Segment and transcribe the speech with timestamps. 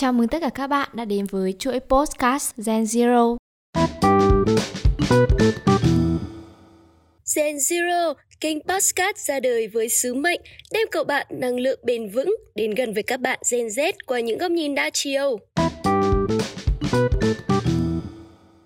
[0.00, 3.36] Chào mừng tất cả các bạn đã đến với chuỗi podcast Gen Zero.
[7.36, 10.40] Gen Zero, kênh podcast ra đời với sứ mệnh
[10.72, 14.20] đem cậu bạn năng lượng bền vững đến gần với các bạn Gen Z qua
[14.20, 15.38] những góc nhìn đa chiều.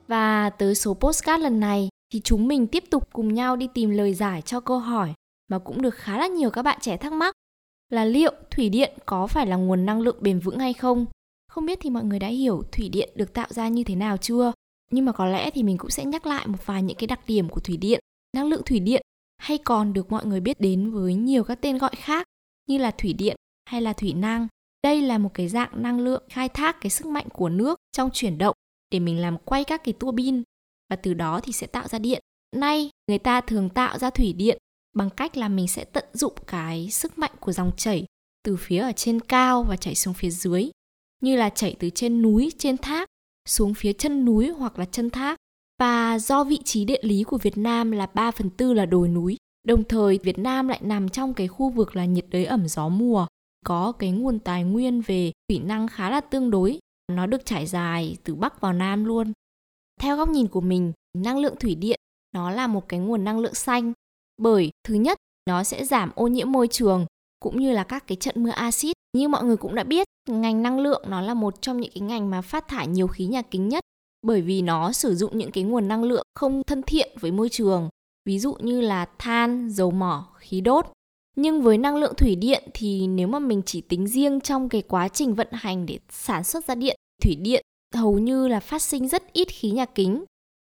[0.09, 3.91] Và tới số postcard lần này thì chúng mình tiếp tục cùng nhau đi tìm
[3.91, 5.12] lời giải cho câu hỏi
[5.51, 7.35] mà cũng được khá là nhiều các bạn trẻ thắc mắc
[7.91, 11.06] là liệu thủy điện có phải là nguồn năng lượng bền vững hay không?
[11.54, 14.16] Không biết thì mọi người đã hiểu thủy điện được tạo ra như thế nào
[14.16, 14.52] chưa?
[14.90, 17.20] Nhưng mà có lẽ thì mình cũng sẽ nhắc lại một vài những cái đặc
[17.27, 18.00] điểm của thủy điện.
[18.36, 19.02] Năng lượng thủy điện
[19.38, 22.27] hay còn được mọi người biết đến với nhiều các tên gọi khác
[22.66, 24.48] như là thủy điện hay là thủy năng.
[24.82, 28.10] Đây là một cái dạng năng lượng khai thác cái sức mạnh của nước trong
[28.12, 28.55] chuyển động
[28.91, 30.42] để mình làm quay các cái tua bin
[30.91, 32.22] và từ đó thì sẽ tạo ra điện.
[32.56, 34.58] Nay, người ta thường tạo ra thủy điện
[34.96, 38.05] bằng cách là mình sẽ tận dụng cái sức mạnh của dòng chảy
[38.42, 40.70] từ phía ở trên cao và chảy xuống phía dưới
[41.24, 43.08] như là chảy từ trên núi, trên thác,
[43.48, 45.36] xuống phía chân núi hoặc là chân thác.
[45.80, 49.08] Và do vị trí địa lý của Việt Nam là 3 phần tư là đồi
[49.08, 49.36] núi,
[49.69, 52.89] đồng thời Việt Nam lại nằm trong cái khu vực là nhiệt đới ẩm gió
[52.89, 53.27] mùa,
[53.67, 56.78] có cái nguồn tài nguyên về thủy năng khá là tương đối.
[57.12, 59.33] Nó được trải dài từ Bắc vào Nam luôn.
[60.00, 62.00] Theo góc nhìn của mình, năng lượng thủy điện,
[62.33, 63.92] nó là một cái nguồn năng lượng xanh
[64.36, 67.06] bởi, thứ nhất, nó sẽ giảm ô nhiễm môi trường
[67.41, 70.62] cũng như là các cái trận mưa axit như mọi người cũng đã biết, ngành
[70.62, 73.43] năng lượng nó là một trong những cái ngành mà phát thải nhiều khí nhà
[73.43, 73.84] kính nhất,
[74.23, 77.48] bởi vì nó sử dụng những cái nguồn năng lượng không thân thiện với môi
[77.48, 77.89] trường,
[78.25, 80.87] ví dụ như là than, dầu mỏ, khí đốt.
[81.37, 84.83] Nhưng với năng lượng thủy điện thì nếu mà mình chỉ tính riêng trong cái
[84.83, 87.62] quá trình vận hành để sản xuất ra điện, thủy điện
[87.95, 90.25] hầu như là phát sinh rất ít khí nhà kính.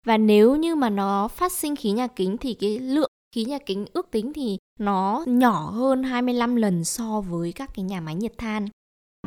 [0.05, 3.57] Và nếu như mà nó phát sinh khí nhà kính thì cái lượng khí nhà
[3.65, 8.15] kính ước tính thì nó nhỏ hơn 25 lần so với các cái nhà máy
[8.15, 8.67] nhiệt than.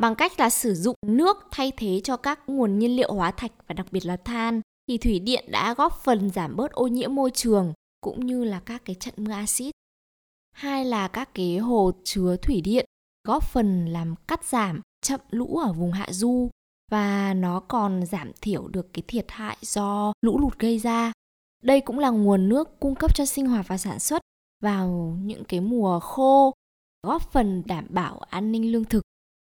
[0.00, 3.52] Bằng cách là sử dụng nước thay thế cho các nguồn nhiên liệu hóa thạch
[3.66, 7.14] và đặc biệt là than, thì thủy điện đã góp phần giảm bớt ô nhiễm
[7.14, 9.74] môi trường cũng như là các cái trận mưa axit.
[10.52, 12.86] Hai là các cái hồ chứa thủy điện
[13.28, 16.50] góp phần làm cắt giảm chậm lũ ở vùng hạ du
[16.90, 21.12] và nó còn giảm thiểu được cái thiệt hại do lũ lụt gây ra
[21.62, 24.22] đây cũng là nguồn nước cung cấp cho sinh hoạt và sản xuất
[24.60, 26.54] vào những cái mùa khô,
[27.06, 29.02] góp phần đảm bảo an ninh lương thực.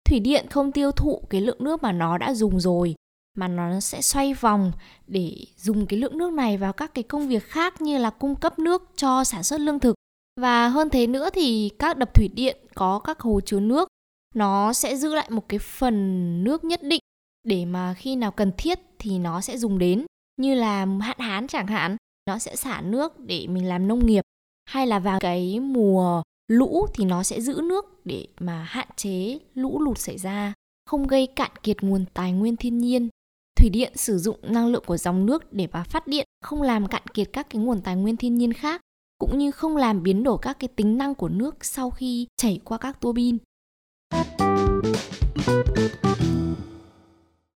[0.10, 2.96] Thủy điện không tiêu thụ cái lượng nước mà nó đã dùng rồi
[3.38, 4.72] mà nó sẽ xoay vòng
[5.08, 8.36] để dùng cái lượng nước này vào các cái công việc khác như là cung
[8.36, 9.96] cấp nước cho sản xuất lương thực.
[10.42, 13.90] Và hơn thế nữa thì các đập thủy điện có các hồ chứa nước
[14.36, 17.02] nó sẽ giữ lại một cái phần nước nhất định
[17.44, 20.06] để mà khi nào cần thiết thì nó sẽ dùng đến
[20.38, 24.22] như là hạn hán chẳng hạn nó sẽ xả nước để mình làm nông nghiệp
[24.66, 29.40] hay là vào cái mùa lũ thì nó sẽ giữ nước để mà hạn chế
[29.54, 30.54] lũ lụt xảy ra
[30.86, 33.10] không gây cạn kiệt nguồn tài nguyên thiên nhiên.
[33.56, 36.88] Thủy điện sử dụng năng lượng của dòng nước để mà phát điện không làm
[36.88, 38.82] cạn kiệt các cái nguồn tài nguyên thiên nhiên khác
[39.18, 42.60] cũng như không làm biến đổi các cái tính năng của nước sau khi chảy
[42.64, 43.38] qua các tua bin.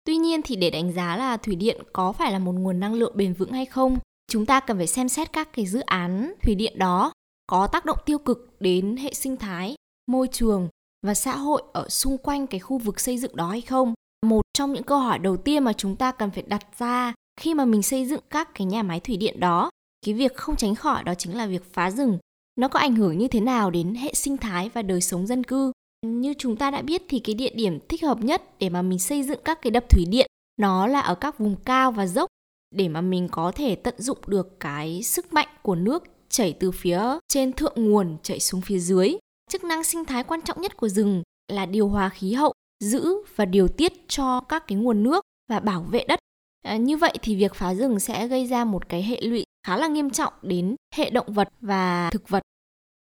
[0.04, 2.94] Tuy nhiên thì để đánh giá là thủy điện có phải là một nguồn năng
[2.94, 6.32] lượng bền vững hay không, chúng ta cần phải xem xét các cái dự án
[6.42, 7.12] thủy điện đó
[7.46, 9.74] có tác động tiêu cực đến hệ sinh thái,
[10.06, 10.68] môi trường
[11.06, 13.94] và xã hội ở xung quanh cái khu vực xây dựng đó hay không.
[14.26, 17.54] Một trong những câu hỏi đầu tiên mà chúng ta cần phải đặt ra khi
[17.54, 19.70] mà mình xây dựng các cái nhà máy thủy điện đó,
[20.06, 22.18] cái việc không tránh khỏi đó chính là việc phá rừng.
[22.56, 25.44] Nó có ảnh hưởng như thế nào đến hệ sinh thái và đời sống dân
[25.44, 25.72] cư?
[26.06, 28.98] Như chúng ta đã biết thì cái địa điểm thích hợp nhất để mà mình
[28.98, 32.28] xây dựng các cái đập thủy điện nó là ở các vùng cao và dốc
[32.70, 36.70] để mà mình có thể tận dụng được cái sức mạnh của nước chảy từ
[36.70, 39.16] phía trên thượng nguồn chảy xuống phía dưới.
[39.50, 42.52] Chức năng sinh thái quan trọng nhất của rừng là điều hòa khí hậu,
[42.84, 46.18] giữ và điều tiết cho các cái nguồn nước và bảo vệ đất.
[46.62, 49.76] À, như vậy thì việc phá rừng sẽ gây ra một cái hệ lụy khá
[49.76, 52.42] là nghiêm trọng đến hệ động vật và thực vật.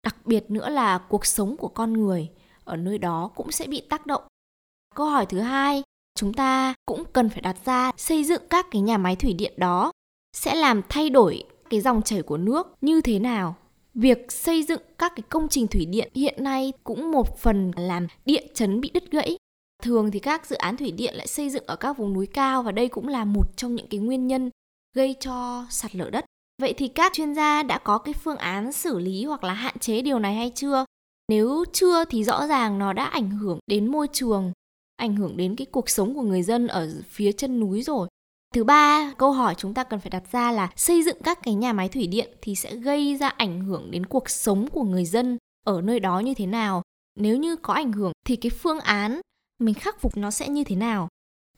[0.03, 2.29] Đặc biệt nữa là cuộc sống của con người
[2.63, 4.23] ở nơi đó cũng sẽ bị tác động.
[4.95, 5.83] Câu hỏi thứ hai,
[6.21, 9.53] chúng ta cũng cần phải đặt ra xây dựng các cái nhà máy thủy điện
[9.57, 9.91] đó
[10.37, 13.55] sẽ làm thay đổi cái dòng chảy của nước như thế nào.
[13.93, 18.07] Việc xây dựng các cái công trình thủy điện hiện nay cũng một phần làm
[18.25, 19.37] địa chấn bị đứt gãy.
[19.83, 22.63] Thường thì các dự án thủy điện lại xây dựng ở các vùng núi cao
[22.63, 24.49] và đây cũng là một trong những cái nguyên nhân
[24.95, 26.25] gây cho sạt lở đất.
[26.61, 29.79] Vậy thì các chuyên gia đã có cái phương án xử lý hoặc là hạn
[29.79, 30.85] chế điều này hay chưa?
[31.29, 34.51] Nếu chưa thì rõ ràng nó đã ảnh hưởng đến môi trường
[35.01, 38.07] ảnh hưởng đến cái cuộc sống của người dân ở phía chân núi rồi.
[38.53, 41.53] Thứ ba, câu hỏi chúng ta cần phải đặt ra là xây dựng các cái
[41.53, 45.05] nhà máy thủy điện thì sẽ gây ra ảnh hưởng đến cuộc sống của người
[45.05, 46.81] dân ở nơi đó như thế nào?
[47.19, 49.21] Nếu như có ảnh hưởng thì cái phương án
[49.59, 51.07] mình khắc phục nó sẽ như thế nào?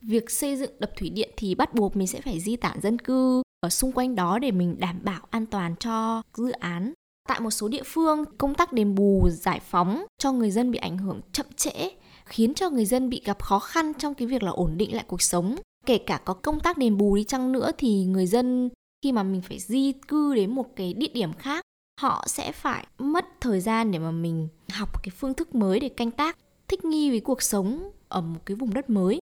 [0.02, 3.00] Việc xây dựng đập thủy điện thì bắt buộc mình sẽ phải di tản dân
[3.00, 6.94] cư ở xung quanh đó để mình đảm bảo an toàn cho dự án.
[7.30, 10.80] Tại một số địa phương công tác đền bù giải phóng cho người dân bị
[10.80, 11.90] ảnh hưởng chậm trễ
[12.26, 15.06] khiến cho người dân bị gặp khó khăn trong cái việc là ổn định lại
[15.08, 15.56] cuộc sống.
[15.86, 18.70] Kể cả có công tác đền bù đi chăng nữa thì người dân
[19.04, 21.62] khi mà mình phải di cư đến một cái địa điểm khác,
[22.02, 25.90] họ sẽ phải mất thời gian để mà mình học cái phương thức mới để
[25.90, 26.38] canh tác,
[26.68, 29.20] thích nghi với cuộc sống ở một cái vùng đất mới.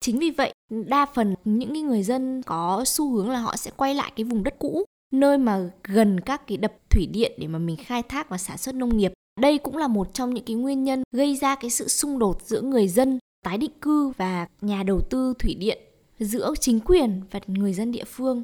[0.00, 3.94] Chính vì vậy, đa phần những người dân có xu hướng là họ sẽ quay
[3.94, 7.58] lại cái vùng đất cũ, nơi mà gần các cái đập thủy điện để mà
[7.58, 10.56] mình khai thác và sản xuất nông nghiệp đây cũng là một trong những cái
[10.56, 14.48] nguyên nhân gây ra cái sự xung đột giữa người dân tái định cư và
[14.60, 15.78] nhà đầu tư thủy điện
[16.18, 18.42] giữa chính quyền và người dân địa phương.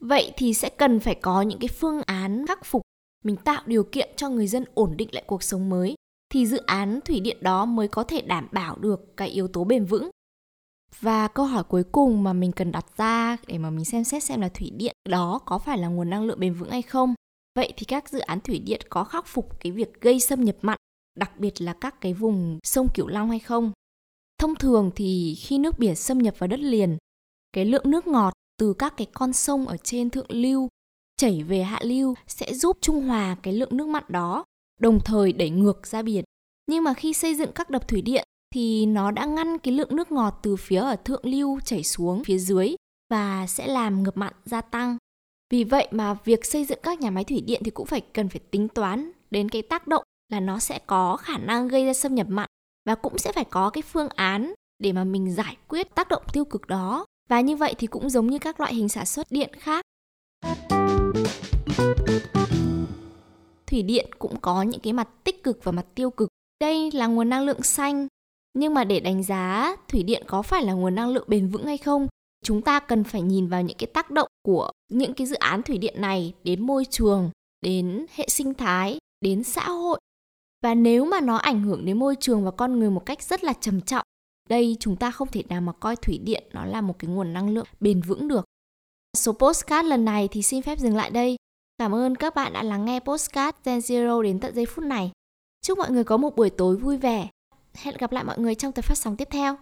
[0.00, 2.82] Vậy thì sẽ cần phải có những cái phương án khắc phục,
[3.24, 5.94] mình tạo điều kiện cho người dân ổn định lại cuộc sống mới,
[6.32, 9.64] thì dự án thủy điện đó mới có thể đảm bảo được cái yếu tố
[9.64, 10.10] bền vững.
[11.00, 14.24] Và câu hỏi cuối cùng mà mình cần đặt ra để mà mình xem xét
[14.24, 17.14] xem là thủy điện đó có phải là nguồn năng lượng bền vững hay không?
[17.58, 20.56] Vậy thì các dự án thủy điện có khắc phục cái việc gây xâm nhập
[20.62, 20.76] mặn
[21.18, 23.72] đặc biệt là các cái vùng sông Cửu Long hay không
[24.40, 26.96] thông thường thì khi nước biển xâm nhập vào đất liền
[27.52, 30.68] cái lượng nước ngọt từ các cái con sông ở trên thượng lưu
[31.16, 34.44] chảy về hạ lưu sẽ giúp trung hòa cái lượng nước mặn đó,
[34.80, 36.24] đồng thời đẩy ngược ra biển.
[36.66, 38.24] Nhưng mà khi xây dựng các đập thủy điện
[38.54, 42.24] thì nó đã ngăn cái lượng nước ngọt từ phía ở thượng lưu chảy xuống
[42.24, 42.76] phía dưới
[43.10, 44.96] và sẽ làm ngập mặn gia tăng.
[45.50, 48.28] Vì vậy mà việc xây dựng các nhà máy thủy điện thì cũng phải cần
[48.28, 51.92] phải tính toán đến cái tác động là nó sẽ có khả năng gây ra
[51.92, 52.48] xâm nhập mặn
[52.86, 56.22] và cũng sẽ phải có cái phương án để mà mình giải quyết tác động
[56.32, 57.04] tiêu cực đó.
[57.28, 59.84] Và như vậy thì cũng giống như các loại hình sản xuất điện khác
[63.66, 66.28] Thủy điện cũng có những cái mặt tích cực và mặt tiêu cực.
[66.60, 68.06] Đây là nguồn năng lượng xanh,
[68.54, 71.66] nhưng mà để đánh giá thủy điện có phải là nguồn năng lượng bền vững
[71.66, 72.06] hay không,
[72.44, 75.62] chúng ta cần phải nhìn vào những cái tác động của những cái dự án
[75.62, 77.30] thủy điện này đến môi trường,
[77.60, 80.00] đến hệ sinh thái, đến xã hội.
[80.62, 83.44] Và nếu mà nó ảnh hưởng đến môi trường và con người một cách rất
[83.44, 84.06] là trầm trọng,
[84.48, 87.32] đây chúng ta không thể nào mà coi thủy điện nó là một cái nguồn
[87.32, 88.44] năng lượng bền vững được.
[89.16, 91.36] Số postcard lần này thì xin phép dừng lại đây.
[91.78, 95.10] Cảm ơn các bạn đã lắng nghe postcard Gen Zero đến tận giây phút này.
[95.62, 97.28] Chúc mọi người có một buổi tối vui vẻ.
[97.74, 99.56] Hẹn gặp lại mọi người trong tập phát sóng tiếp theo.